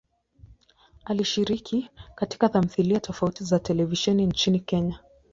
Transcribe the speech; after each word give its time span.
Alishiriki 1.05 1.89
katika 2.15 2.49
tamthilia 2.49 2.99
tofauti 2.99 3.43
za 3.43 3.59
televisheni 3.59 4.25
nchini 4.25 4.59
Kenya. 4.59 4.99